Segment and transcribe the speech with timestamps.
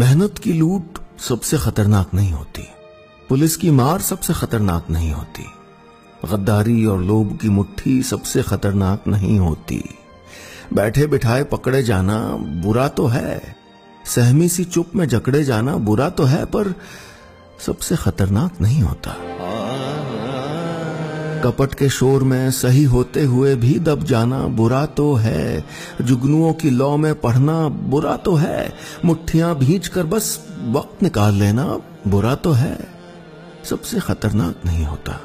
[0.00, 2.62] मेहनत की लूट सबसे खतरनाक नहीं होती।
[3.28, 5.44] पुलिस की मार सबसे खतरनाक नहीं होती।
[6.32, 9.84] गद्दारी और लोभ की मुट्ठी सबसे खतरनाक नहीं होती।
[10.74, 13.56] बैठे बिठाए पकड़े जाना बुरा तो है।
[14.06, 16.74] सहमी सी चुप में जकड़े जाना बुरा तो है, पर
[17.66, 19.16] सबसे खतरनाक नहीं होता।
[21.44, 25.64] कपट के शोर में सही होते हुए भी दब जाना बुरा तो है।
[26.02, 28.72] जुगनुओं की लौ में पढ़ना बुरा तो है।
[29.04, 31.78] मुट्ठियाँ भींच कर बस वक्त निकाल लेना
[32.08, 32.78] बुरा तो है।
[33.64, 35.20] सबसे खतरनाक नहीं होता।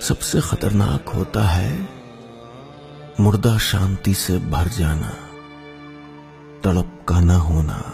[0.00, 1.88] सबसे खतरनाक होता है
[3.20, 5.12] मुर्दा शांति से भर जाना।
[6.64, 7.92] तड़प का न होना,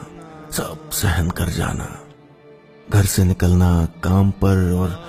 [0.51, 2.01] सब सहन कर जाना।
[2.91, 5.05] घर से निकलना, काम पर और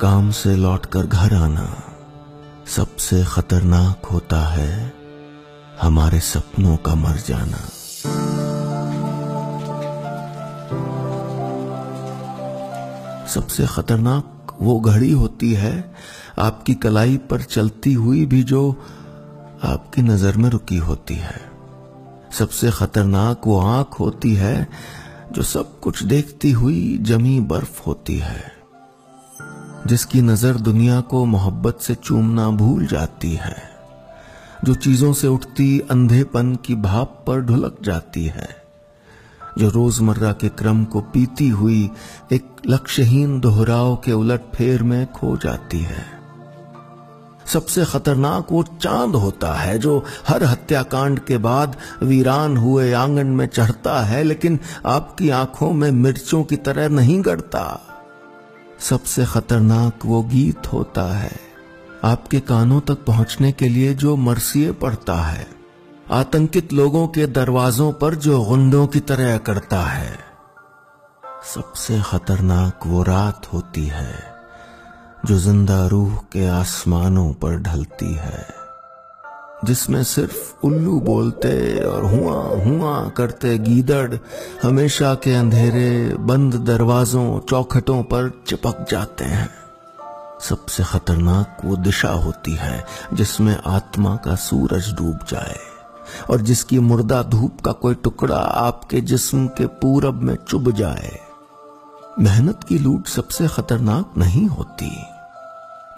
[0.00, 1.66] काम से लौटकर घर आना
[2.66, 4.92] सबसे खतरनाक होता है
[5.80, 7.58] हमारे सपनों का मर जाना।
[13.26, 15.94] सबसे खतरनाक वो घड़ी होती है
[16.38, 18.70] आपकी कलाई पर चलती हुई भी जो
[19.64, 21.40] आपकी नज़र में रुकी होती है।
[22.38, 24.68] सबसे खतरनाक वो आँख होती है
[25.32, 28.57] जो सब कुछ देखती हुई जमी बर्फ़ होती है।
[29.88, 33.56] जिसकी नज़र दुनिया को मोहब्बत से चूमना भूल जाती है,
[34.64, 38.48] जो चीज़ों से उठती अंधेपन की भाप पर ढुलक जाती है,
[39.58, 41.90] जो रोज़मर्रा के क्रम को पीती हुई
[42.32, 46.04] एक लक्ष्यहीन दोहराव के उलट फेर में खो जाती है।
[47.46, 53.46] सबसे खतरनाक वो चाँद होता है, जो हर हत्याकांड के बाद वीरान हुए आँगन में
[53.46, 57.87] चढ़ता है, लेकिन आपकी आँखों में मिर्चों की तरह नहीं गड़ता
[58.78, 61.30] सबसे खतरनाक वो गीत होता है।
[62.04, 65.46] आपके कानों तक पहुँचने के लिए जो मरसिए पड़ता है,
[66.10, 70.18] आतंकित लोगों के दरवाजों पर जो गुंडों की तरह करता है।
[71.54, 74.14] सबसे खतरनाक वो रात होती है,
[75.26, 78.46] जो ज़िंदा रूह के आसमानों पर ढलती है।
[79.64, 84.16] जिसमें सिर्फ़ उल्लू बोलते और हुआ हुआ करते गीदड़,
[84.62, 89.50] हमेशा के अंधेरे, बंद दरवाजों, चौखटों पर चिपक जाते हैं।
[90.40, 95.56] सबसे खतरनाक वो दिशा होती है, जिसमें आत्मा का सूरज डूब जाए,
[96.30, 101.20] और जिसकी मुर्दा धूप का कोई टुकड़ा आपके जिस्म के पूरब में चुभ जाए।
[102.18, 104.90] मेहनत की लूट सबसे खतरनाक नहीं होती।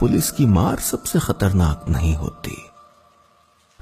[0.00, 2.69] पुलिस की मार सबसे खतरनाक नहीं होती।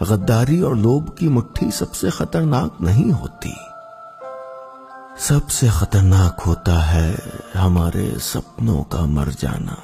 [0.02, 3.56] गद्दारी और लोभ की मुट्ठी सबसे खतरनाक नहीं होती।
[5.18, 7.18] सबसे खतरनाक होता है
[7.56, 9.76] हमारे सपनों का मर जाना।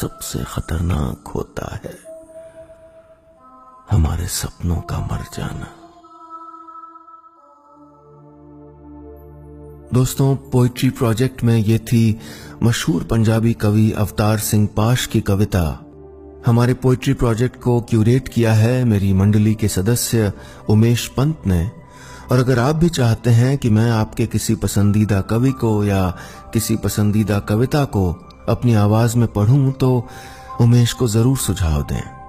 [0.00, 1.98] सबसे खतरनाक होता है
[3.90, 5.66] हमारे सपनों का मर जाना।
[9.94, 12.20] दोस्तों पोइट्री प्रोजेक्ट में ये थी
[12.62, 15.84] मशहूर पंजाबी कवि अवतार सिंह पाश की कविता।
[16.46, 20.32] हमारे पोइट्री प्रोजेक्ट को क्यूरेट किया है मेरी मंडली के सदस्य
[20.68, 21.70] उमेश पंत ने।
[22.30, 26.08] और अगर आप भी चाहते हैं कि मैं आपके किसी पसंदीदा कवि को या
[26.52, 28.10] किसी पसंदीदा कविता को
[28.48, 30.08] अपनी आवाज़ में पढ़ूं तो
[30.60, 32.21] उमेश को ज़रूर सुझाव दें।